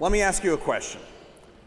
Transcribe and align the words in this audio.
Let 0.00 0.12
me 0.12 0.20
ask 0.20 0.44
you 0.44 0.54
a 0.54 0.58
question. 0.58 1.00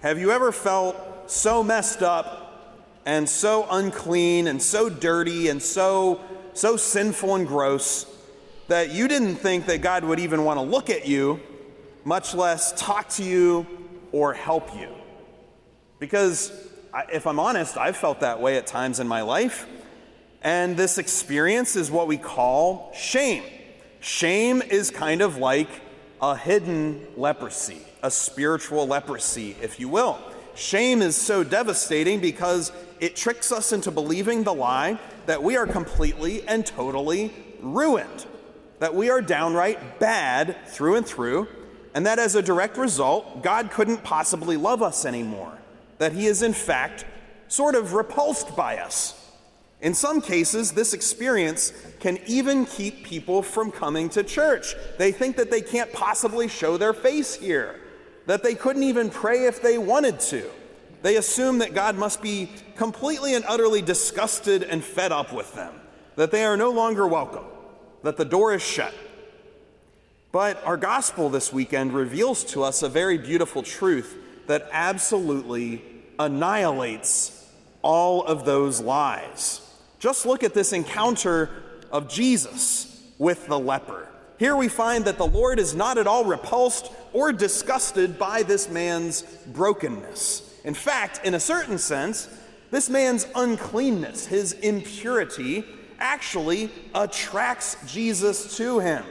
Have 0.01 0.17
you 0.17 0.31
ever 0.31 0.53
felt 0.53 1.29
so 1.29 1.61
messed 1.61 2.01
up 2.01 2.87
and 3.05 3.27
so 3.27 3.67
unclean 3.69 4.47
and 4.47 4.61
so 4.61 4.87
dirty 4.87 5.49
and 5.49 5.61
so 5.61 6.21
so 6.53 6.77
sinful 6.77 7.35
and 7.35 7.45
gross 7.45 8.05
that 8.69 8.91
you 8.91 9.09
didn't 9.09 9.35
think 9.35 9.65
that 9.65 9.81
God 9.81 10.05
would 10.05 10.17
even 10.17 10.45
want 10.45 10.57
to 10.59 10.63
look 10.63 10.89
at 10.89 11.05
you, 11.05 11.41
much 12.05 12.33
less 12.33 12.71
talk 12.79 13.09
to 13.09 13.23
you 13.23 13.67
or 14.13 14.33
help 14.33 14.73
you? 14.79 14.87
Because 15.99 16.53
if 17.11 17.27
I'm 17.27 17.37
honest, 17.37 17.77
I've 17.77 17.97
felt 17.97 18.21
that 18.21 18.39
way 18.39 18.55
at 18.55 18.65
times 18.65 19.01
in 19.01 19.09
my 19.09 19.23
life. 19.23 19.67
And 20.41 20.77
this 20.77 20.97
experience 20.97 21.75
is 21.75 21.91
what 21.91 22.07
we 22.07 22.15
call 22.15 22.93
shame. 22.93 23.43
Shame 23.99 24.61
is 24.61 24.89
kind 24.89 25.21
of 25.21 25.35
like 25.35 25.67
a 26.21 26.35
hidden 26.35 27.05
leprosy, 27.17 27.81
a 28.03 28.11
spiritual 28.11 28.87
leprosy, 28.87 29.55
if 29.61 29.79
you 29.79 29.89
will. 29.89 30.19
Shame 30.53 31.01
is 31.01 31.15
so 31.15 31.43
devastating 31.43 32.19
because 32.19 32.71
it 32.99 33.15
tricks 33.15 33.51
us 33.51 33.71
into 33.71 33.89
believing 33.89 34.43
the 34.43 34.53
lie 34.53 34.99
that 35.25 35.41
we 35.41 35.57
are 35.57 35.65
completely 35.65 36.47
and 36.47 36.65
totally 36.65 37.33
ruined, 37.61 38.25
that 38.79 38.93
we 38.93 39.09
are 39.09 39.21
downright 39.21 39.99
bad 39.99 40.55
through 40.67 40.95
and 40.95 41.05
through, 41.05 41.47
and 41.95 42.05
that 42.05 42.19
as 42.19 42.35
a 42.35 42.41
direct 42.41 42.77
result, 42.77 43.41
God 43.43 43.71
couldn't 43.71 44.03
possibly 44.03 44.57
love 44.57 44.83
us 44.83 45.05
anymore, 45.05 45.57
that 45.97 46.13
He 46.13 46.27
is 46.27 46.41
in 46.41 46.53
fact 46.53 47.05
sort 47.47 47.75
of 47.75 47.93
repulsed 47.93 48.55
by 48.55 48.77
us. 48.77 49.20
In 49.81 49.95
some 49.95 50.21
cases, 50.21 50.71
this 50.71 50.93
experience 50.93 51.73
can 51.99 52.19
even 52.27 52.65
keep 52.65 53.03
people 53.03 53.41
from 53.41 53.71
coming 53.71 54.09
to 54.09 54.23
church. 54.23 54.75
They 54.99 55.11
think 55.11 55.37
that 55.37 55.49
they 55.49 55.61
can't 55.61 55.91
possibly 55.91 56.47
show 56.47 56.77
their 56.77 56.93
face 56.93 57.35
here, 57.35 57.79
that 58.27 58.43
they 58.43 58.53
couldn't 58.53 58.83
even 58.83 59.09
pray 59.09 59.45
if 59.45 59.61
they 59.61 59.79
wanted 59.79 60.19
to. 60.19 60.47
They 61.01 61.15
assume 61.15 61.57
that 61.59 61.73
God 61.73 61.95
must 61.95 62.21
be 62.21 62.51
completely 62.75 63.33
and 63.33 63.43
utterly 63.47 63.81
disgusted 63.81 64.61
and 64.61 64.83
fed 64.83 65.11
up 65.11 65.33
with 65.33 65.51
them, 65.55 65.73
that 66.15 66.29
they 66.29 66.45
are 66.45 66.57
no 66.57 66.69
longer 66.69 67.07
welcome, 67.07 67.45
that 68.03 68.17
the 68.17 68.25
door 68.25 68.53
is 68.53 68.61
shut. 68.61 68.93
But 70.31 70.63
our 70.63 70.77
gospel 70.77 71.29
this 71.29 71.51
weekend 71.51 71.93
reveals 71.93 72.43
to 72.45 72.63
us 72.63 72.83
a 72.83 72.89
very 72.89 73.17
beautiful 73.17 73.63
truth 73.63 74.15
that 74.45 74.69
absolutely 74.71 75.83
annihilates 76.19 77.49
all 77.81 78.23
of 78.23 78.45
those 78.45 78.79
lies. 78.79 79.67
Just 80.01 80.25
look 80.25 80.43
at 80.43 80.55
this 80.55 80.73
encounter 80.73 81.47
of 81.91 82.09
Jesus 82.09 83.07
with 83.19 83.45
the 83.45 83.59
leper. 83.59 84.07
Here 84.39 84.55
we 84.55 84.67
find 84.67 85.05
that 85.05 85.19
the 85.19 85.27
Lord 85.27 85.59
is 85.59 85.75
not 85.75 85.99
at 85.99 86.07
all 86.07 86.25
repulsed 86.25 86.91
or 87.13 87.31
disgusted 87.31 88.17
by 88.17 88.41
this 88.41 88.67
man's 88.67 89.21
brokenness. 89.21 90.59
In 90.65 90.73
fact, 90.73 91.23
in 91.23 91.35
a 91.35 91.39
certain 91.39 91.77
sense, 91.77 92.27
this 92.71 92.89
man's 92.89 93.27
uncleanness, 93.35 94.25
his 94.25 94.53
impurity, 94.53 95.63
actually 95.99 96.71
attracts 96.95 97.77
Jesus 97.85 98.57
to 98.57 98.79
him. 98.79 99.05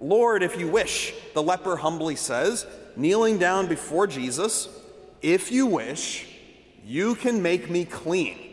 Lord, 0.00 0.42
if 0.42 0.58
you 0.58 0.68
wish, 0.68 1.12
the 1.34 1.42
leper 1.42 1.76
humbly 1.76 2.16
says, 2.16 2.66
kneeling 2.96 3.36
down 3.36 3.66
before 3.66 4.06
Jesus, 4.06 4.70
if 5.20 5.52
you 5.52 5.66
wish, 5.66 6.26
you 6.82 7.14
can 7.14 7.42
make 7.42 7.68
me 7.68 7.84
clean. 7.84 8.43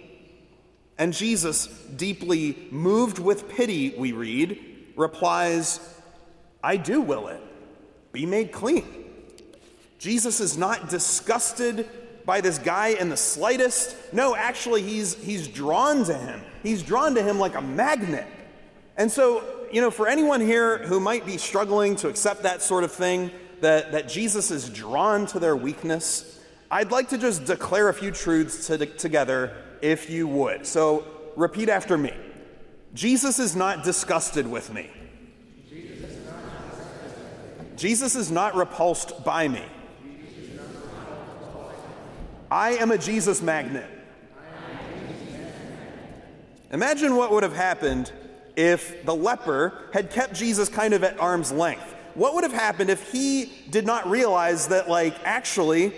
And 1.02 1.13
Jesus, 1.13 1.66
deeply 1.95 2.55
moved 2.69 3.17
with 3.17 3.49
pity, 3.49 3.91
we 3.97 4.11
read, 4.11 4.63
replies, 4.95 5.80
I 6.63 6.77
do 6.77 7.02
will 7.02 7.27
it. 7.30 7.41
Be 8.11 8.27
made 8.27 8.52
clean. 8.52 8.85
Jesus 9.97 10.39
is 10.39 10.59
not 10.59 10.91
disgusted 10.91 11.89
by 12.23 12.39
this 12.39 12.59
guy 12.59 12.89
in 12.89 13.09
the 13.09 13.17
slightest. 13.17 13.95
No, 14.13 14.35
actually, 14.35 14.83
he's, 14.83 15.16
he's 15.16 15.47
drawn 15.47 16.03
to 16.03 16.13
him. 16.13 16.39
He's 16.62 16.84
drawn 16.84 17.16
to 17.16 17.23
him 17.23 17.39
like 17.39 17.56
a 17.56 17.62
magnet. 17.62 18.28
And 18.95 19.12
so, 19.12 19.44
you 19.72 19.81
know, 19.81 19.89
for 19.89 20.07
anyone 20.07 20.39
here 20.39 20.78
who 20.85 21.00
might 21.00 21.25
be 21.25 21.39
struggling 21.39 21.95
to 21.95 22.09
accept 22.09 22.44
that 22.44 22.62
sort 22.62 22.83
of 22.83 22.91
thing, 22.91 23.31
that, 23.62 23.94
that 23.94 24.07
Jesus 24.07 24.51
is 24.51 24.69
drawn 24.69 25.25
to 25.25 25.39
their 25.39 25.56
weakness, 25.56 26.39
I'd 26.69 26.91
like 26.91 27.09
to 27.09 27.18
just 27.18 27.45
declare 27.45 27.89
a 27.89 27.94
few 27.95 28.12
truths 28.12 28.68
to, 28.68 28.85
together 28.85 29.56
if 29.81 30.09
you 30.09 30.28
would. 30.28 30.66
So 30.66 31.06
repeat 31.36 31.69
after 31.69 31.97
me 31.97 32.14
Jesus 32.94 33.40
is 33.40 33.56
not 33.56 33.84
disgusted 33.84 34.50
with 34.50 34.74
me. 34.74 34.90
Jesus 37.78 38.16
is 38.16 38.30
not 38.30 38.56
repulsed 38.56 39.24
by 39.24 39.47
me. 39.47 39.64
I 42.52 42.72
am 42.72 42.92
a 42.92 42.97
Jesus 42.97 43.42
magnet. 43.42 43.90
Imagine 46.72 47.16
what 47.16 47.31
would 47.31 47.44
have 47.44 47.56
happened 47.56 48.12
if 48.56 49.06
the 49.06 49.16
leper 49.16 49.90
had 49.94 50.12
kept 50.12 50.36
Jesus 50.36 50.69
kind 50.69 50.94
of 50.94 51.03
at 51.03 51.19
arm's 51.19 51.52
length. 51.52 51.96
What 52.13 52.36
would 52.36 52.44
have 52.44 52.53
happened 52.53 52.90
if 52.90 53.12
he 53.12 53.52
did 53.69 53.86
not 53.86 54.09
realize 54.09 54.68
that, 54.68 54.90
like, 54.90 55.16
actually, 55.24 55.94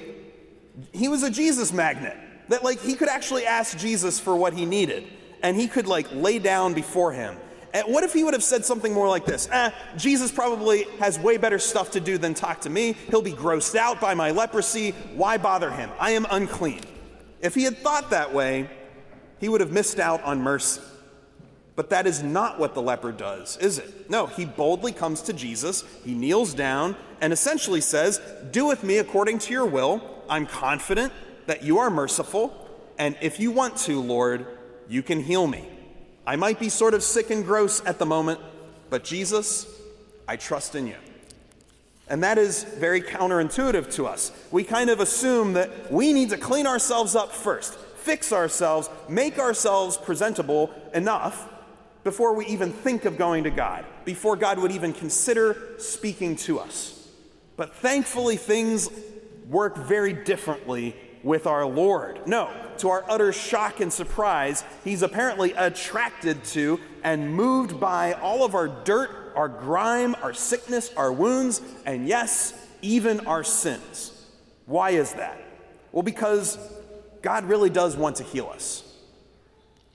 he 0.92 1.08
was 1.08 1.24
a 1.24 1.30
Jesus 1.30 1.74
magnet? 1.74 2.16
That 2.50 2.64
like 2.64 2.80
he 2.80 2.96
could 2.96 3.10
actually 3.10 3.46
ask 3.46 3.78
Jesus 3.78 4.20
for 4.20 4.36
what 4.36 4.54
he 4.54 4.66
needed 4.66 5.06
and 5.42 5.58
he 5.58 5.68
could 5.68 5.88
like 5.88 6.08
lay 6.12 6.40
down 6.40 6.74
before 6.74 7.12
him. 7.12 7.38
And 7.74 7.92
what 7.92 8.04
if 8.04 8.14
he 8.14 8.24
would 8.24 8.34
have 8.34 8.44
said 8.44 8.64
something 8.66 8.94
more 8.94 9.10
like 9.10 9.26
this? 9.26 9.50
Eh, 9.52 9.72
Jesus 9.98 10.32
probably 10.32 10.84
has 11.00 11.20
way 11.20 11.38
better 11.38 11.58
stuff 11.58 11.92
to 11.92 12.00
do 12.00 12.20
than 12.20 12.36
talk 12.36 12.62
to 12.62 12.70
me. 12.70 12.94
He'll 13.10 13.24
be 13.24 13.34
grossed 13.34 13.76
out 13.76 14.00
by 14.00 14.14
my 14.14 14.30
leprosy. 14.30 14.92
Why 15.16 15.38
bother 15.38 15.72
him? 15.72 15.90
I 16.00 16.12
am 16.12 16.28
unclean. 16.30 16.82
If 17.42 17.56
he 17.56 17.64
had 17.64 17.80
thought 17.80 18.12
that 18.12 18.32
way, 18.32 18.70
he 19.40 19.50
would 19.50 19.60
have 19.60 19.72
missed 19.72 20.00
out 20.00 20.24
on 20.24 20.40
mercy. 20.40 20.82
But 21.76 21.90
that 21.90 22.06
is 22.06 22.22
not 22.22 22.60
what 22.60 22.76
the 22.76 22.82
leper 22.84 23.12
does, 23.12 23.58
is 23.58 23.80
it? 23.80 24.08
No, 24.08 24.28
he 24.28 24.46
boldly 24.46 24.92
comes 24.92 25.24
to 25.24 25.34
Jesus, 25.34 25.84
he 26.06 26.14
kneels 26.14 26.54
down, 26.54 26.96
and 27.20 27.34
essentially 27.34 27.82
says, 27.82 28.22
Do 28.52 28.66
with 28.66 28.84
me 28.84 29.00
according 29.00 29.40
to 29.40 29.52
your 29.52 29.66
will. 29.66 30.24
I'm 30.30 30.46
confident 30.46 31.12
that 31.46 31.64
you 31.64 31.80
are 31.80 31.90
merciful, 31.90 32.54
and 32.98 33.18
if 33.22 33.40
you 33.40 33.52
want 33.52 33.78
to, 33.78 34.02
Lord, 34.02 34.46
you 34.88 35.02
can 35.02 35.22
heal 35.22 35.48
me. 35.48 35.68
I 36.26 36.36
might 36.36 36.60
be 36.60 36.70
sort 36.70 36.94
of 36.94 37.04
sick 37.04 37.30
and 37.30 37.46
gross 37.46 37.86
at 37.86 38.00
the 38.00 38.06
moment, 38.06 38.40
but 38.90 39.04
Jesus, 39.04 39.68
I 40.28 40.38
trust 40.38 40.76
in 40.76 40.88
you. 40.88 40.96
And 42.08 42.24
that 42.24 42.38
is 42.38 42.64
very 42.64 43.02
counterintuitive 43.02 43.94
to 43.96 44.06
us. 44.06 44.32
We 44.52 44.64
kind 44.64 44.90
of 44.90 45.00
assume 45.00 45.54
that 45.54 45.92
we 45.92 46.14
need 46.14 46.30
to 46.30 46.38
clean 46.38 46.68
ourselves 46.68 47.16
up 47.16 47.32
first, 47.32 47.74
fix 47.76 48.32
ourselves, 48.32 48.90
make 49.10 49.40
ourselves 49.40 49.98
presentable 49.98 50.72
enough 50.94 51.50
before 52.04 52.34
we 52.36 52.46
even 52.48 52.72
think 52.72 53.06
of 53.06 53.18
going 53.18 53.46
to 53.46 53.50
God, 53.50 53.86
before 54.04 54.36
God 54.36 54.60
would 54.60 54.72
even 54.72 54.94
consider 54.94 55.76
speaking 55.78 56.36
to 56.38 56.60
us. 56.60 57.10
But 57.56 57.76
thankfully, 57.76 58.36
things 58.36 58.90
work 59.50 59.78
very 59.78 60.14
differently 60.14 60.96
with 61.24 61.48
our 61.48 61.66
Lord. 61.66 62.28
No, 62.28 62.52
to 62.80 62.90
our 62.90 63.06
utter 63.08 63.32
shock 63.32 63.80
and 63.80 63.92
surprise, 63.92 64.64
he's 64.84 65.02
apparently 65.02 65.54
attracted 65.54 66.44
to 66.46 66.80
and 67.04 67.34
moved 67.34 67.80
by 67.80 68.14
all 68.14 68.44
of 68.44 68.56
our 68.56 68.68
dirt, 68.68 69.34
our 69.36 69.48
grime, 69.48 70.16
our 70.22 70.34
sickness, 70.34 70.92
our 70.96 71.12
wounds, 71.12 71.62
and 71.86 72.08
yes, 72.08 72.54
even 72.82 73.22
our 73.22 73.44
sins. 73.44 74.28
Why 74.66 74.92
is 74.92 75.14
that? 75.14 75.42
Well, 75.92 76.04
because 76.04 76.58
God 77.22 77.46
really 77.46 77.70
does 77.70 77.96
want 77.96 78.18
to 78.18 78.24
heal 78.24 78.48
us. 78.54 78.84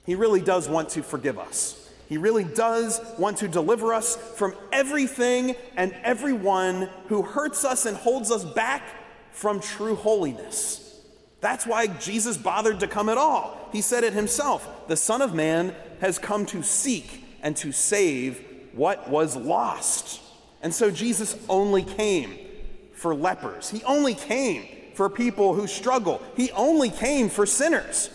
He 0.05 0.15
really 0.15 0.41
does 0.41 0.67
want 0.67 0.89
to 0.89 1.03
forgive 1.03 1.37
us. 1.37 1.75
He 2.07 2.17
really 2.17 2.43
does 2.43 2.99
want 3.19 3.37
to 3.37 3.47
deliver 3.47 3.93
us 3.93 4.15
from 4.15 4.55
everything 4.71 5.55
and 5.77 5.93
everyone 6.03 6.89
who 7.07 7.21
hurts 7.21 7.63
us 7.63 7.85
and 7.85 7.95
holds 7.95 8.31
us 8.31 8.43
back 8.43 8.81
from 9.31 9.59
true 9.59 9.93
holiness. 9.93 10.88
That's 11.41 11.65
why 11.65 11.87
Jesus 11.87 12.37
bothered 12.37 12.79
to 12.81 12.87
come 12.87 13.09
at 13.09 13.17
all. 13.17 13.69
He 13.71 13.81
said 13.81 14.03
it 14.03 14.13
himself 14.13 14.87
The 14.87 14.97
Son 14.97 15.21
of 15.21 15.33
Man 15.33 15.75
has 16.01 16.19
come 16.19 16.45
to 16.47 16.63
seek 16.63 17.23
and 17.41 17.55
to 17.57 17.71
save 17.71 18.43
what 18.73 19.09
was 19.09 19.35
lost. 19.35 20.21
And 20.61 20.73
so 20.73 20.91
Jesus 20.91 21.37
only 21.47 21.83
came 21.83 22.37
for 22.93 23.15
lepers, 23.15 23.69
He 23.69 23.83
only 23.83 24.13
came 24.13 24.67
for 24.93 25.09
people 25.09 25.53
who 25.53 25.67
struggle, 25.67 26.21
He 26.35 26.51
only 26.51 26.89
came 26.89 27.29
for 27.29 27.45
sinners. 27.45 28.09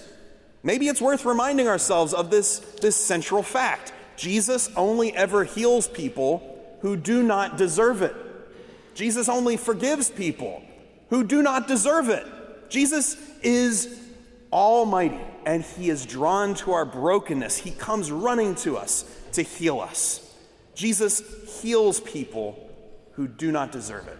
Maybe 0.63 0.89
it's 0.89 1.01
worth 1.01 1.27
reminding 1.27 1.69
ourselves 1.69 2.15
of 2.15 2.31
this, 2.31 2.59
this 2.81 2.97
central 2.97 3.43
fact 3.43 3.93
Jesus 4.17 4.71
only 4.77 5.15
ever 5.15 5.45
heals 5.45 5.89
people 5.89 6.77
who 6.81 6.97
do 6.97 7.23
not 7.23 7.57
deserve 7.57 8.03
it. 8.03 8.15
Jesus 8.95 9.29
only 9.29 9.57
forgives 9.57 10.11
people 10.11 10.63
who 11.11 11.25
do 11.25 11.43
not 11.43 11.67
deserve 11.67 12.09
it. 12.09 12.27
Jesus 12.69 13.17
is 13.43 14.01
almighty 14.53 15.21
and 15.47 15.63
he 15.63 15.91
is 15.91 16.07
drawn 16.07 16.55
to 16.55 16.73
our 16.73 16.85
brokenness. 16.85 17.59
He 17.59 17.71
comes 17.71 18.11
running 18.11 18.55
to 18.57 18.77
us 18.77 19.05
to 19.33 19.43
heal 19.43 19.81
us. 19.81 20.21
Jesus 20.75 21.23
heals 21.63 22.01
people 22.01 22.59
who 23.13 23.29
do 23.29 23.53
not 23.53 23.73
deserve 23.73 24.09
it. 24.09 24.19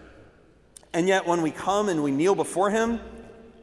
And 0.93 1.07
yet, 1.07 1.27
when 1.27 1.41
we 1.41 1.51
come 1.51 1.89
and 1.89 2.01
we 2.03 2.11
kneel 2.11 2.35
before 2.35 2.69
Him, 2.69 3.01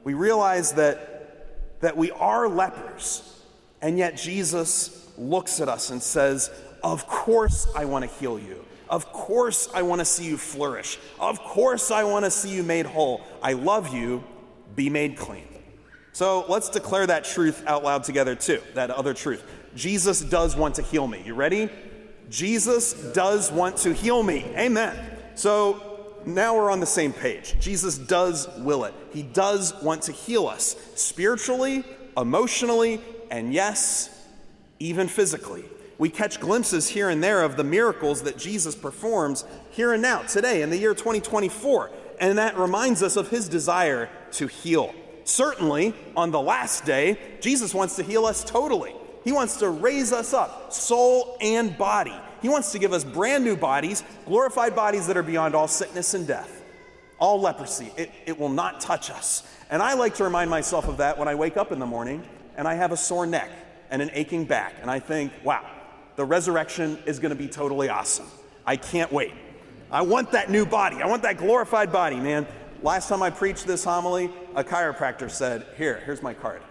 we 0.05 0.13
realize 0.13 0.73
that, 0.73 1.81
that 1.81 1.97
we 1.97 2.11
are 2.11 2.47
lepers. 2.47 3.43
And 3.81 3.97
yet, 3.97 4.19
Jesus 4.19 5.11
looks 5.17 5.59
at 5.61 5.69
us 5.69 5.89
and 5.89 6.03
says, 6.03 6.51
Of 6.85 7.07
course, 7.07 7.67
I 7.75 7.87
want 7.87 8.05
to 8.05 8.11
heal 8.19 8.39
you. 8.39 8.63
Of 8.91 9.11
course, 9.13 9.71
I 9.75 9.81
want 9.81 10.01
to 10.01 10.05
see 10.05 10.27
you 10.27 10.37
flourish. 10.37 10.99
Of 11.19 11.39
course, 11.39 11.91
I 11.91 12.05
want 12.05 12.27
to 12.27 12.31
see 12.31 12.55
you 12.55 12.63
made 12.63 12.85
whole. 12.85 13.23
I 13.43 13.55
love 13.55 13.95
you. 13.95 14.23
Be 14.75 14.91
made 14.91 15.17
clean. 15.17 15.47
So 16.13 16.45
let's 16.49 16.69
declare 16.69 17.07
that 17.07 17.25
truth 17.25 17.67
out 17.67 17.83
loud 17.83 18.05
together, 18.05 18.35
too, 18.35 18.61
that 18.75 18.91
other 18.91 19.15
truth. 19.15 19.43
Jesus 19.75 20.21
does 20.21 20.55
want 20.55 20.75
to 20.75 20.83
heal 20.83 21.07
me. 21.07 21.23
You 21.25 21.35
ready? 21.35 21.71
Jesus 22.29 22.93
does 23.13 23.51
want 23.51 23.79
to 23.79 23.95
heal 23.95 24.23
me. 24.23 24.45
Amen. 24.57 24.97
So 25.35 26.21
now 26.27 26.55
we're 26.55 26.71
on 26.71 26.81
the 26.81 26.87
same 26.87 27.13
page. 27.13 27.57
Jesus 27.61 27.97
does 27.99 28.49
will 28.59 28.85
it. 28.85 28.95
He 29.13 29.23
does 29.23 29.75
want 29.83 30.03
to 30.03 30.13
heal 30.13 30.47
us 30.47 30.77
spiritually, 30.95 31.85
emotionally, 32.17 33.01
and 33.31 33.53
yes, 33.53 34.27
even 34.79 35.09
physically. 35.09 35.65
We 35.99 36.11
catch 36.11 36.41
glimpses 36.41 36.89
here 36.89 37.09
and 37.09 37.23
there 37.23 37.43
of 37.43 37.57
the 37.57 37.65
miracles 37.65 38.23
that 38.23 38.37
Jesus 38.37 38.75
performs 38.75 39.45
here 39.71 39.93
and 39.93 40.03
now, 40.03 40.23
today, 40.23 40.63
in 40.63 40.71
the 40.71 40.77
year 40.77 40.95
2024. 40.95 41.91
And 42.23 42.39
that 42.39 42.57
reminds 42.57 43.03
us 43.03 43.17
of 43.17 43.29
his 43.31 43.49
desire 43.49 44.09
to 44.33 44.47
heal. 44.47 44.95
Certainly, 45.25 45.93
on 46.17 46.31
the 46.31 46.41
last 46.41 46.85
day, 46.85 47.19
Jesus 47.41 47.75
wants 47.75 47.97
to 47.97 48.05
heal 48.05 48.27
us 48.27 48.45
totally. 48.45 48.95
He 49.25 49.33
wants 49.33 49.57
to 49.57 49.69
raise 49.69 50.13
us 50.13 50.33
up, 50.33 50.73
soul 50.73 51.37
and 51.41 51.77
body. 51.77 52.15
He 52.41 52.49
wants 52.49 52.71
to 52.73 52.79
give 52.79 52.93
us 52.93 53.03
brand 53.03 53.43
new 53.43 53.57
bodies, 53.57 54.05
glorified 54.25 54.77
bodies 54.77 55.09
that 55.09 55.17
are 55.17 55.23
beyond 55.25 55.57
all 55.57 55.67
sickness 55.67 56.15
and 56.15 56.25
death, 56.25 56.63
all 57.19 57.41
leprosy. 57.41 57.91
It, 57.97 58.11
it 58.25 58.39
will 58.39 58.49
not 58.49 58.81
touch 58.81 59.11
us. 59.11 59.43
And 59.69 59.83
I 59.83 59.95
like 59.95 60.15
to 60.17 60.25
remind 60.25 60.49
myself 60.49 60.87
of 60.87 60.99
that 60.99 61.19
when 61.19 61.27
I 61.27 61.35
wake 61.35 61.57
up 61.57 61.73
in 61.73 61.81
the 61.81 61.87
morning 61.87 62.23
and 62.57 62.69
I 62.69 62.75
have 62.75 62.93
a 62.93 62.97
sore 62.97 63.27
neck 63.27 63.51
and 63.91 64.01
an 64.01 64.11
aching 64.15 64.45
back. 64.45 64.77
And 64.81 64.89
I 64.89 65.01
think, 65.01 65.33
wow, 65.43 65.69
the 66.15 66.25
resurrection 66.25 66.99
is 67.05 67.19
going 67.19 67.31
to 67.31 67.37
be 67.37 67.49
totally 67.49 67.89
awesome. 67.89 68.27
I 68.65 68.77
can't 68.77 69.11
wait. 69.11 69.33
I 69.93 70.01
want 70.01 70.33
that 70.33 70.51
new 70.51 70.65
body. 70.65 71.03
I 71.03 71.07
want 71.07 71.23
that 71.23 71.37
glorified 71.37 71.93
body, 71.93 72.17
man. 72.17 72.47
Last 72.83 73.11
time 73.11 73.23
I 73.23 73.29
preached 73.29 73.67
this 73.67 73.85
homily, 73.85 74.31
a 74.57 74.65
chiropractor 74.65 75.31
said, 75.31 75.67
Here, 75.77 76.03
here's 76.07 76.23
my 76.23 76.33
card. 76.33 76.63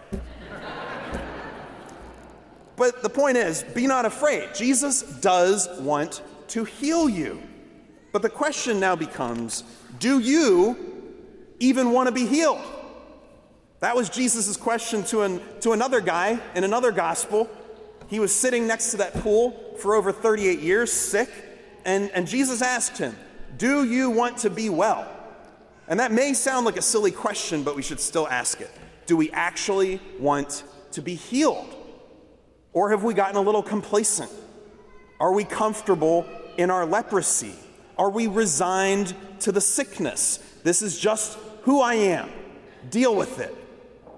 But 2.75 3.03
the 3.03 3.09
point 3.09 3.37
is, 3.37 3.61
be 3.61 3.85
not 3.85 4.05
afraid. 4.05 4.55
Jesus 4.55 5.03
does 5.03 5.69
want 5.81 6.23
to 6.47 6.63
heal 6.63 7.07
you. 7.07 7.39
But 8.11 8.23
the 8.23 8.29
question 8.29 8.79
now 8.79 8.95
becomes 8.95 9.63
do 9.99 10.17
you 10.17 10.75
even 11.59 11.91
want 11.91 12.07
to 12.07 12.11
be 12.11 12.25
healed? 12.25 12.61
That 13.81 13.95
was 13.95 14.09
Jesus' 14.09 14.57
question 14.57 15.03
to, 15.05 15.21
an, 15.21 15.41
to 15.59 15.73
another 15.73 16.01
guy 16.01 16.39
in 16.55 16.63
another 16.63 16.91
gospel. 16.91 17.47
He 18.07 18.19
was 18.19 18.33
sitting 18.33 18.65
next 18.65 18.91
to 18.91 18.97
that 18.97 19.13
pool 19.13 19.75
for 19.77 19.93
over 19.93 20.11
38 20.11 20.59
years, 20.59 20.91
sick, 20.91 21.29
and, 21.85 22.11
and 22.11 22.27
Jesus 22.27 22.61
asked 22.61 22.97
him, 22.97 23.15
Do 23.57 23.83
you 23.83 24.09
want 24.09 24.37
to 24.39 24.49
be 24.49 24.69
well? 24.69 25.07
And 25.87 25.99
that 25.99 26.11
may 26.11 26.33
sound 26.33 26.65
like 26.65 26.77
a 26.77 26.81
silly 26.81 27.11
question, 27.11 27.63
but 27.63 27.75
we 27.75 27.81
should 27.81 27.99
still 27.99 28.27
ask 28.27 28.61
it. 28.61 28.71
Do 29.05 29.17
we 29.17 29.31
actually 29.31 29.99
want 30.19 30.63
to 30.91 31.01
be 31.01 31.15
healed? 31.15 31.75
Or 32.73 32.91
have 32.91 33.03
we 33.03 33.13
gotten 33.13 33.35
a 33.35 33.41
little 33.41 33.63
complacent? 33.63 34.31
Are 35.19 35.33
we 35.33 35.43
comfortable 35.43 36.25
in 36.57 36.69
our 36.69 36.85
leprosy? 36.85 37.55
Are 37.97 38.09
we 38.09 38.27
resigned 38.27 39.13
to 39.41 39.51
the 39.51 39.61
sickness? 39.61 40.37
This 40.63 40.81
is 40.81 40.97
just 40.97 41.37
who 41.63 41.81
I 41.81 41.95
am. 41.95 42.29
Deal 42.89 43.15
with 43.15 43.39
it. 43.39 43.55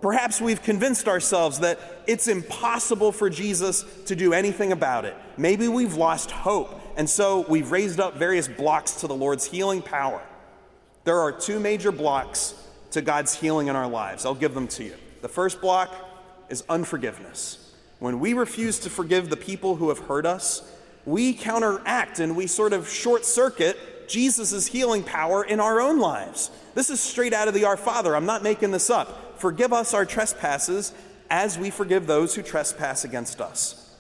Perhaps 0.04 0.42
we've 0.42 0.62
convinced 0.62 1.08
ourselves 1.08 1.60
that 1.60 1.80
it's 2.08 2.28
impossible 2.28 3.14
for 3.14 3.30
Jesus 3.30 3.86
to 4.08 4.18
do 4.18 4.34
anything 4.34 4.74
about 4.74 5.06
it. 5.06 5.16
Maybe 5.38 5.70
we've 5.70 5.96
lost 5.96 6.30
hope, 6.30 6.78
and 6.98 7.10
so 7.10 7.46
we've 7.48 7.72
raised 7.72 8.02
up 8.02 8.18
various 8.18 8.50
blocks 8.50 8.96
to 8.96 9.08
the 9.08 9.16
Lord's 9.16 9.46
healing 9.46 9.82
power. 9.82 10.22
There 11.06 11.18
are 11.22 11.32
two 11.32 11.58
major 11.58 11.94
blocks 11.94 12.54
to 12.92 13.02
God's 13.02 13.34
healing 13.34 13.68
in 13.68 13.78
our 13.78 13.88
lives. 13.88 14.26
I'll 14.26 14.36
give 14.36 14.54
them 14.54 14.68
to 14.68 14.84
you. 14.84 14.94
The 15.22 15.30
first 15.30 15.62
block 15.62 15.96
is 16.50 16.66
unforgiveness. 16.68 17.74
When 18.00 18.20
we 18.20 18.34
refuse 18.34 18.80
to 18.80 18.90
forgive 18.90 19.30
the 19.30 19.38
people 19.38 19.78
who 19.78 19.88
have 19.88 20.00
hurt 20.00 20.26
us, 20.26 20.70
we 21.06 21.32
counteract 21.32 22.20
and 22.20 22.36
we 22.36 22.48
sort 22.48 22.74
of 22.74 22.90
short 22.90 23.24
circuit 23.24 24.10
Jesus' 24.10 24.68
healing 24.68 25.04
power 25.04 25.46
in 25.46 25.62
our 25.62 25.80
own 25.80 26.00
lives. 26.00 26.52
This 26.76 26.90
is 26.90 27.00
straight 27.00 27.32
out 27.32 27.48
of 27.48 27.54
the 27.54 27.64
Our 27.64 27.78
Father. 27.78 28.18
I'm 28.18 28.26
not 28.26 28.44
making 28.44 28.72
this 28.72 28.90
up. 28.90 29.23
Forgive 29.44 29.74
us 29.74 29.94
our 29.94 30.06
trespasses 30.06 30.94
as 31.30 31.60
we 31.60 31.70
forgive 31.70 32.08
those 32.08 32.34
who 32.34 32.42
trespass 32.42 33.04
against 33.04 33.42
us. 33.42 33.94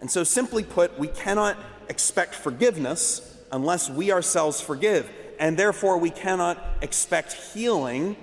And 0.00 0.10
so, 0.10 0.24
simply 0.24 0.64
put, 0.64 0.98
we 0.98 1.08
cannot 1.08 1.58
expect 1.90 2.34
forgiveness 2.34 3.44
unless 3.52 3.90
we 3.90 4.10
ourselves 4.10 4.62
forgive. 4.62 5.10
And 5.38 5.58
therefore, 5.58 5.98
we 5.98 6.08
cannot 6.08 6.58
expect 6.80 7.34
healing 7.34 8.16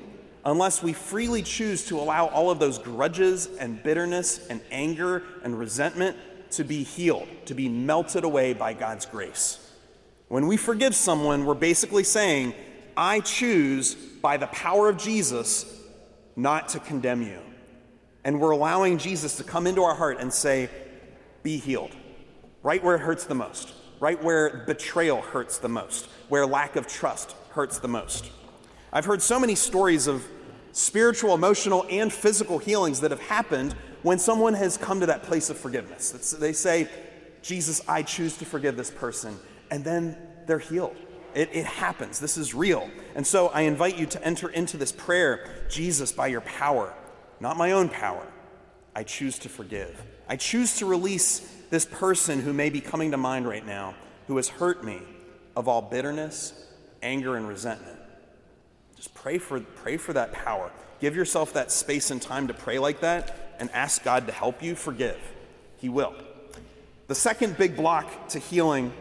unless 0.43 0.81
we 0.81 0.93
freely 0.93 1.43
choose 1.43 1.85
to 1.89 1.99
allow 1.99 2.25
all 2.25 2.49
of 2.49 2.57
those 2.57 2.79
grudges 2.79 3.47
and 3.59 3.83
bitterness 3.83 4.47
and 4.47 4.61
anger 4.71 5.21
and 5.43 5.59
resentment 5.59 6.17
to 6.53 6.63
be 6.63 6.81
healed, 6.81 7.27
to 7.45 7.53
be 7.53 7.69
melted 7.69 8.23
away 8.23 8.53
by 8.53 8.73
God's 8.73 9.05
grace. 9.05 9.59
When 10.27 10.47
we 10.47 10.57
forgive 10.57 10.95
someone, 10.95 11.45
we're 11.45 11.53
basically 11.53 12.03
saying, 12.03 12.55
I 12.97 13.19
choose 13.19 13.93
by 13.93 14.37
the 14.37 14.47
power 14.47 14.89
of 14.89 14.97
Jesus 14.97 15.77
not 16.35 16.69
to 16.69 16.79
condemn 16.79 17.21
you. 17.21 17.39
And 18.23 18.39
we're 18.39 18.51
allowing 18.51 18.97
Jesus 18.97 19.37
to 19.37 19.43
come 19.43 19.67
into 19.67 19.83
our 19.83 19.95
heart 19.95 20.19
and 20.19 20.31
say, 20.33 20.69
Be 21.43 21.57
healed. 21.57 21.95
Right 22.63 22.83
where 22.83 22.95
it 22.95 23.01
hurts 23.01 23.25
the 23.25 23.35
most, 23.35 23.73
right 23.99 24.21
where 24.23 24.63
betrayal 24.67 25.21
hurts 25.21 25.57
the 25.57 25.69
most, 25.69 26.07
where 26.29 26.45
lack 26.45 26.75
of 26.75 26.87
trust 26.87 27.35
hurts 27.51 27.79
the 27.79 27.87
most. 27.87 28.29
I've 28.93 29.05
heard 29.05 29.21
so 29.21 29.39
many 29.39 29.55
stories 29.55 30.05
of 30.05 30.23
spiritual, 30.71 31.33
emotional, 31.33 31.85
and 31.89 32.13
physical 32.13 32.59
healings 32.59 32.99
that 33.01 33.11
have 33.11 33.21
happened 33.21 33.73
when 34.03 34.19
someone 34.19 34.53
has 34.53 34.77
come 34.77 34.99
to 34.99 35.05
that 35.07 35.23
place 35.23 35.49
of 35.49 35.57
forgiveness. 35.57 36.13
It's, 36.13 36.31
they 36.31 36.53
say, 36.53 36.87
Jesus, 37.41 37.81
I 37.87 38.03
choose 38.03 38.37
to 38.37 38.45
forgive 38.45 38.77
this 38.77 38.91
person. 38.91 39.37
And 39.69 39.83
then 39.83 40.17
they're 40.45 40.59
healed. 40.59 40.95
It, 41.33 41.49
it, 41.53 41.65
happens. 41.65 42.19
This 42.19 42.37
is 42.37 42.53
real. 42.53 42.89
And 43.15 43.25
so 43.25 43.47
I 43.47 43.61
invite 43.61 43.97
you 43.97 44.05
to 44.07 44.23
enter 44.23 44.49
into 44.49 44.77
this 44.77 44.91
prayer 44.91 45.49
Jesus, 45.69 46.11
by 46.11 46.27
your 46.27 46.41
power, 46.41 46.93
not 47.39 47.57
my 47.57 47.71
own 47.71 47.89
power, 47.89 48.25
I 48.95 49.03
choose 49.03 49.39
to 49.39 49.49
forgive. 49.49 50.01
I 50.27 50.35
choose 50.35 50.77
to 50.77 50.85
release 50.85 51.39
this 51.69 51.85
person 51.85 52.41
who 52.41 52.53
may 52.53 52.69
be 52.69 52.81
coming 52.81 53.11
to 53.11 53.17
mind 53.17 53.47
right 53.47 53.65
now 53.65 53.95
who 54.27 54.35
has 54.37 54.49
hurt 54.49 54.83
me 54.83 55.01
of 55.55 55.67
all 55.67 55.81
bitterness, 55.81 56.53
anger, 57.01 57.35
and 57.35 57.47
resentment. 57.47 57.97
Just 58.95 59.13
pray 59.13 59.37
for, 59.37 59.59
pray 59.59 59.97
for 59.97 60.13
that 60.13 60.31
power. 60.31 60.71
Give 60.99 61.15
yourself 61.15 61.53
that 61.53 61.71
space 61.71 62.11
and 62.11 62.21
time 62.21 62.47
to 62.47 62.53
pray 62.53 62.79
like 62.79 63.01
that 63.01 63.55
and 63.59 63.69
ask 63.71 64.03
God 64.03 64.27
to 64.27 64.33
help 64.33 64.61
you 64.61 64.75
forgive. 64.75 65.19
He 65.77 65.89
will. 65.89 66.13
The 67.07 67.15
second 67.15 67.57
big 67.57 67.75
block 67.75 68.29
to 68.29 68.39
healing 68.39 68.93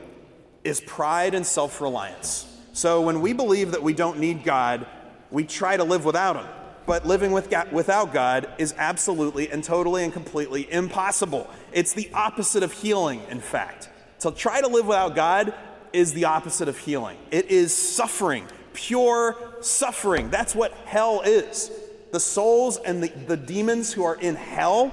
is 0.64 0.80
pride 0.80 1.34
and 1.34 1.46
self 1.46 1.80
reliance. 1.80 2.46
So 2.72 3.02
when 3.02 3.20
we 3.20 3.32
believe 3.32 3.72
that 3.72 3.82
we 3.82 3.92
don't 3.92 4.18
need 4.18 4.44
God, 4.44 4.86
we 5.30 5.44
try 5.44 5.76
to 5.76 5.84
live 5.84 6.04
without 6.04 6.36
Him. 6.36 6.46
But 6.86 7.06
living 7.06 7.32
with 7.32 7.50
God, 7.50 7.72
without 7.72 8.12
God 8.12 8.48
is 8.58 8.74
absolutely 8.76 9.50
and 9.50 9.62
totally 9.62 10.02
and 10.04 10.12
completely 10.12 10.70
impossible. 10.72 11.48
It's 11.72 11.92
the 11.92 12.10
opposite 12.12 12.62
of 12.62 12.72
healing, 12.72 13.22
in 13.30 13.40
fact. 13.40 13.88
To 14.20 14.30
try 14.30 14.60
to 14.60 14.66
live 14.66 14.86
without 14.86 15.14
God 15.14 15.54
is 15.92 16.12
the 16.12 16.24
opposite 16.24 16.68
of 16.68 16.78
healing, 16.78 17.18
it 17.30 17.50
is 17.50 17.74
suffering 17.74 18.46
pure 18.72 19.36
suffering. 19.60 20.30
That's 20.30 20.54
what 20.54 20.72
hell 20.84 21.22
is. 21.22 21.70
The 22.12 22.20
souls 22.20 22.78
and 22.78 23.02
the, 23.02 23.08
the 23.08 23.36
demons 23.36 23.92
who 23.92 24.04
are 24.04 24.16
in 24.16 24.34
hell, 24.34 24.92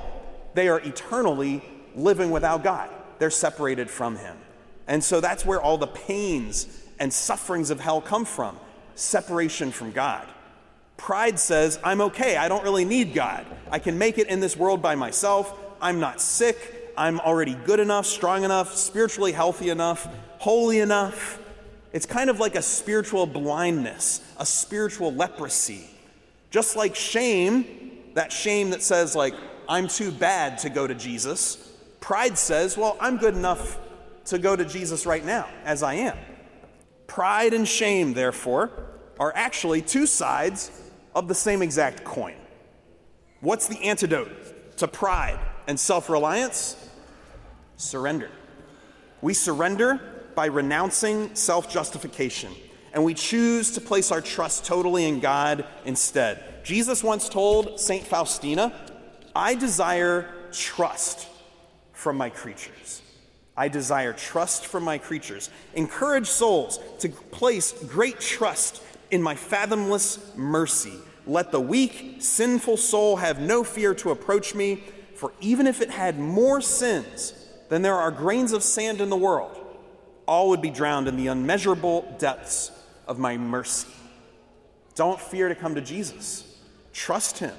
they 0.53 0.67
are 0.67 0.79
eternally 0.79 1.63
living 1.95 2.31
without 2.31 2.63
God. 2.63 2.89
They're 3.19 3.31
separated 3.31 3.89
from 3.89 4.17
Him. 4.17 4.38
And 4.88 5.03
so 5.03 5.20
that's 5.22 5.46
where 5.46 5.62
all 5.62 5.77
the 5.77 5.88
pains 5.88 6.67
and 7.00 7.13
sufferings 7.13 7.70
of 7.70 7.79
hell 7.79 8.01
come 8.01 8.25
from 8.25 8.58
separation 8.96 9.72
from 9.72 9.91
God. 9.91 10.27
Pride 10.98 11.39
says, 11.39 11.79
I'm 11.84 12.01
okay. 12.01 12.36
I 12.36 12.48
don't 12.48 12.63
really 12.63 12.86
need 12.86 13.13
God. 13.13 13.46
I 13.70 13.79
can 13.79 13.98
make 13.98 14.17
it 14.17 14.27
in 14.27 14.39
this 14.39 14.58
world 14.58 14.82
by 14.82 14.96
myself. 14.96 15.53
I'm 15.79 16.00
not 16.00 16.20
sick. 16.20 16.91
I'm 16.98 17.20
already 17.20 17.53
good 17.53 17.79
enough, 17.79 18.08
strong 18.08 18.44
enough, 18.44 18.75
spiritually 18.75 19.32
healthy 19.32 19.70
enough, 19.70 20.08
holy 20.39 20.79
enough. 20.79 21.39
It's 21.94 22.08
kind 22.08 22.32
of 22.32 22.39
like 22.39 22.56
a 22.56 22.62
spiritual 22.63 23.27
blindness, 23.27 24.22
a 24.39 24.46
spiritual 24.46 25.13
leprosy. 25.13 25.88
Just 26.50 26.75
like 26.75 26.96
shame, 26.96 27.91
that 28.15 28.32
shame 28.32 28.72
that 28.72 28.82
says, 28.82 29.15
like, 29.15 29.36
I'm 29.70 29.88
too 29.88 30.12
bad 30.12 30.58
to 30.60 30.70
go 30.70 30.88
to 30.88 30.96
Jesus, 30.96 31.72
pride 32.00 32.38
says, 32.38 32.77
well, 32.77 32.98
I'm 33.00 33.17
good 33.17 33.36
enough 33.36 33.77
to 34.27 34.38
go 34.38 34.55
to 34.55 34.65
Jesus 34.65 35.05
right 35.05 35.25
now, 35.25 35.48
as 35.63 35.84
I 35.84 35.96
am. 35.96 36.17
Pride 37.07 37.53
and 37.53 37.67
shame, 37.67 38.13
therefore, 38.13 38.72
are 39.19 39.34
actually 39.36 39.81
two 39.81 40.05
sides 40.05 40.72
of 41.15 41.27
the 41.27 41.36
same 41.36 41.62
exact 41.62 42.03
coin. 42.03 42.36
What's 43.39 43.67
the 43.67 43.81
antidote 43.84 44.77
to 44.77 44.88
pride 44.88 45.39
and 45.67 45.79
self 45.79 46.10
reliance? 46.10 46.75
Surrender. 47.77 48.29
We 49.22 49.34
surrender 49.34 50.00
by 50.36 50.48
renouncing 50.48 51.34
self 51.36 51.69
justification, 51.69 52.53
and 52.93 53.03
we 53.03 53.13
choose 53.13 53.72
to 53.72 53.81
place 53.81 54.12
our 54.12 54.22
trust 54.22 54.65
totally 54.65 55.05
in 55.05 55.19
God 55.19 55.65
instead. 55.86 56.63
Jesus 56.63 57.03
once 57.03 57.29
told 57.29 57.79
St. 57.79 58.05
Faustina, 58.05 58.74
I 59.36 59.55
desire 59.55 60.34
trust 60.51 61.27
from 61.93 62.17
my 62.17 62.29
creatures. 62.29 63.01
I 63.57 63.67
desire 63.67 64.13
trust 64.13 64.67
from 64.67 64.83
my 64.83 64.99
creatures. 64.99 65.49
Encourage 65.73 66.27
souls 66.27 66.79
to 66.99 67.09
place 67.09 67.71
great 67.89 68.19
trust 68.19 68.83
in 69.09 69.21
my 69.21 69.33
fathomless 69.33 70.35
mercy. 70.35 70.93
Let 71.25 71.51
the 71.51 71.59
weak, 71.59 72.17
sinful 72.19 72.77
soul 72.77 73.17
have 73.17 73.41
no 73.41 73.63
fear 73.63 73.95
to 73.95 74.11
approach 74.11 74.53
me, 74.53 74.83
for 75.15 75.33
even 75.41 75.65
if 75.65 75.81
it 75.81 75.89
had 75.89 76.19
more 76.19 76.61
sins 76.61 77.33
than 77.69 77.81
there 77.81 77.95
are 77.95 78.11
grains 78.11 78.53
of 78.53 78.61
sand 78.61 79.01
in 79.01 79.09
the 79.09 79.17
world, 79.17 79.57
all 80.27 80.49
would 80.49 80.61
be 80.61 80.69
drowned 80.69 81.07
in 81.07 81.17
the 81.17 81.27
unmeasurable 81.27 82.15
depths 82.19 82.71
of 83.07 83.17
my 83.17 83.37
mercy. 83.37 83.89
Don't 84.95 85.19
fear 85.19 85.49
to 85.49 85.55
come 85.55 85.75
to 85.75 85.81
Jesus. 85.81 86.59
Trust 86.93 87.39
him. 87.39 87.55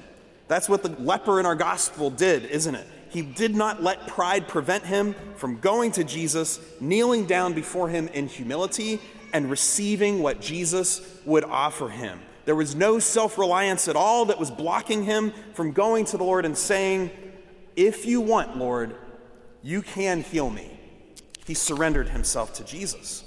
That's 0.47 0.69
what 0.69 0.83
the 0.83 0.91
leper 0.91 1.41
in 1.41 1.47
our 1.47 1.55
gospel 1.55 2.11
did, 2.11 2.45
isn't 2.47 2.75
it? 2.75 2.87
He 3.11 3.23
did 3.23 3.55
not 3.55 3.83
let 3.83 4.07
pride 4.07 4.49
prevent 4.49 4.85
him 4.85 5.15
from 5.37 5.61
going 5.61 5.93
to 5.93 6.05
Jesus, 6.05 6.61
kneeling 6.81 7.27
down 7.27 7.55
before 7.55 7.89
him 7.89 8.09
in 8.09 8.29
humility, 8.29 9.01
and 9.33 9.51
receiving 9.51 10.23
what 10.23 10.41
Jesus 10.41 11.21
would 11.25 11.45
offer 11.45 11.89
him. 11.89 12.21
There 12.45 12.55
was 12.55 12.75
no 12.75 12.99
self 12.99 13.39
reliance 13.39 13.89
at 13.89 13.97
all 13.97 14.27
that 14.27 14.39
was 14.39 14.51
blocking 14.51 15.05
him 15.05 15.33
from 15.55 15.73
going 15.73 16.05
to 16.07 16.17
the 16.17 16.25
Lord 16.25 16.45
and 16.45 16.57
saying, 16.57 17.11
If 17.77 18.07
you 18.07 18.21
want, 18.21 18.57
Lord, 18.57 18.95
you 19.63 19.83
can 19.83 20.23
heal 20.23 20.49
me. 20.51 20.79
He 21.47 21.55
surrendered 21.55 22.11
himself 22.11 22.55
to 22.55 22.65
Jesus. 22.65 23.25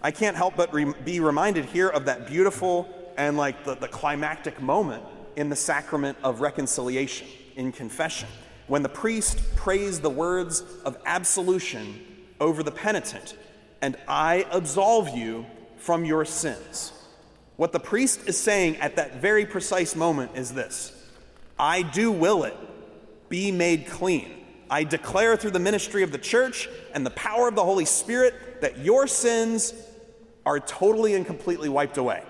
I 0.00 0.10
can't 0.10 0.36
help 0.36 0.56
but 0.56 0.72
re- 0.72 0.92
be 1.04 1.20
reminded 1.20 1.66
here 1.66 1.88
of 1.88 2.06
that 2.06 2.26
beautiful 2.26 2.88
and 3.16 3.36
like 3.36 3.64
the, 3.64 3.74
the 3.76 3.88
climactic 3.88 4.60
moment 4.60 5.04
in 5.36 5.48
the 5.48 5.56
sacrament 5.56 6.18
of 6.24 6.40
reconciliation, 6.40 7.28
in 7.56 7.70
confession 7.72 8.28
when 8.72 8.82
the 8.82 8.88
priest 8.88 9.54
prays 9.54 10.00
the 10.00 10.08
words 10.08 10.64
of 10.86 10.96
absolution 11.04 12.00
over 12.40 12.62
the 12.62 12.70
penitent, 12.70 13.36
and 13.82 13.98
I 14.08 14.46
absolve 14.50 15.10
you 15.10 15.44
from 15.76 16.06
your 16.06 16.24
sins. 16.24 16.90
What 17.56 17.72
the 17.72 17.78
priest 17.78 18.26
is 18.26 18.38
saying 18.38 18.78
at 18.78 18.96
that 18.96 19.20
very 19.20 19.44
precise 19.44 19.94
moment 19.94 20.30
is 20.36 20.54
this 20.54 20.90
I 21.58 21.82
do 21.82 22.10
will 22.10 22.44
it, 22.44 22.56
be 23.28 23.52
made 23.52 23.88
clean. 23.88 24.42
I 24.70 24.84
declare 24.84 25.36
through 25.36 25.50
the 25.50 25.60
ministry 25.60 26.02
of 26.02 26.10
the 26.10 26.16
church 26.16 26.66
and 26.94 27.04
the 27.04 27.10
power 27.10 27.48
of 27.48 27.54
the 27.54 27.64
Holy 27.64 27.84
Spirit 27.84 28.62
that 28.62 28.78
your 28.78 29.06
sins 29.06 29.74
are 30.46 30.58
totally 30.58 31.12
and 31.12 31.26
completely 31.26 31.68
wiped 31.68 31.98
away. 31.98 32.22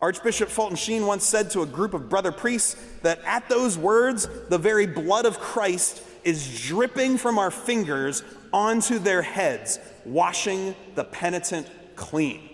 Archbishop 0.00 0.50
Fulton 0.50 0.76
Sheen 0.76 1.06
once 1.06 1.24
said 1.24 1.50
to 1.52 1.62
a 1.62 1.66
group 1.66 1.94
of 1.94 2.08
brother 2.08 2.32
priests 2.32 2.76
that 3.02 3.20
at 3.24 3.48
those 3.48 3.78
words, 3.78 4.28
the 4.48 4.58
very 4.58 4.86
blood 4.86 5.24
of 5.24 5.38
Christ 5.38 6.02
is 6.22 6.66
dripping 6.66 7.18
from 7.18 7.38
our 7.38 7.50
fingers 7.50 8.22
onto 8.52 8.98
their 8.98 9.22
heads, 9.22 9.78
washing 10.04 10.74
the 10.94 11.04
penitent 11.04 11.68
clean. 11.94 12.48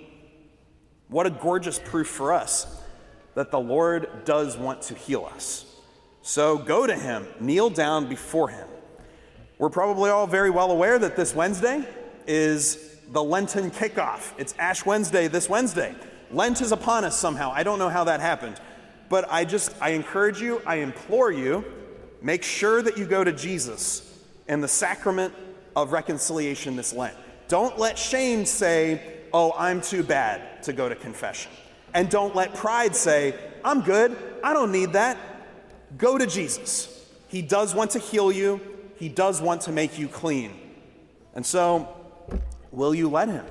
What 1.08 1.26
a 1.26 1.30
gorgeous 1.30 1.78
proof 1.78 2.06
for 2.06 2.32
us 2.32 2.80
that 3.34 3.50
the 3.50 3.58
Lord 3.58 4.24
does 4.24 4.56
want 4.56 4.82
to 4.82 4.94
heal 4.94 5.28
us. 5.34 5.64
So 6.22 6.58
go 6.58 6.86
to 6.86 6.94
Him, 6.94 7.26
kneel 7.40 7.70
down 7.70 8.08
before 8.08 8.50
Him. 8.50 8.68
We're 9.58 9.70
probably 9.70 10.10
all 10.10 10.26
very 10.26 10.50
well 10.50 10.70
aware 10.70 10.98
that 10.98 11.16
this 11.16 11.34
Wednesday 11.34 11.86
is 12.26 12.98
the 13.08 13.22
Lenten 13.22 13.70
kickoff. 13.70 14.32
It's 14.38 14.54
Ash 14.58 14.86
Wednesday 14.86 15.28
this 15.28 15.48
Wednesday. 15.48 15.94
Lent 16.32 16.60
is 16.60 16.72
upon 16.72 17.04
us 17.04 17.18
somehow. 17.18 17.52
I 17.54 17.62
don't 17.62 17.78
know 17.78 17.88
how 17.88 18.04
that 18.04 18.20
happened. 18.20 18.60
But 19.08 19.30
I 19.30 19.44
just, 19.44 19.74
I 19.80 19.90
encourage 19.90 20.40
you, 20.40 20.62
I 20.64 20.76
implore 20.76 21.30
you, 21.30 21.64
make 22.22 22.42
sure 22.42 22.80
that 22.80 22.96
you 22.96 23.04
go 23.04 23.22
to 23.22 23.32
Jesus 23.32 24.24
and 24.48 24.62
the 24.62 24.68
sacrament 24.68 25.34
of 25.76 25.92
reconciliation 25.92 26.76
this 26.76 26.94
Lent. 26.94 27.14
Don't 27.48 27.78
let 27.78 27.98
shame 27.98 28.46
say, 28.46 29.20
oh, 29.32 29.52
I'm 29.58 29.82
too 29.82 30.02
bad 30.02 30.62
to 30.62 30.72
go 30.72 30.88
to 30.88 30.94
confession. 30.94 31.52
And 31.92 32.08
don't 32.08 32.34
let 32.34 32.54
pride 32.54 32.96
say, 32.96 33.38
I'm 33.62 33.82
good, 33.82 34.16
I 34.42 34.54
don't 34.54 34.72
need 34.72 34.94
that. 34.94 35.18
Go 35.98 36.16
to 36.16 36.26
Jesus. 36.26 37.06
He 37.28 37.42
does 37.42 37.74
want 37.74 37.90
to 37.92 37.98
heal 37.98 38.32
you, 38.32 38.60
He 38.96 39.08
does 39.10 39.42
want 39.42 39.62
to 39.62 39.72
make 39.72 39.98
you 39.98 40.08
clean. 40.08 40.52
And 41.34 41.44
so, 41.44 41.88
will 42.70 42.94
you 42.94 43.10
let 43.10 43.28
Him? 43.28 43.44